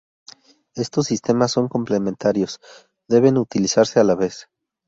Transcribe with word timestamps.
Estos 0.73 1.05
sistemas 1.05 1.51
son 1.51 1.67
complementarios, 1.67 2.59
deben 3.07 3.37
utilizarse 3.37 3.99
a 3.99 4.03
la 4.03 4.15
vez. 4.15 4.49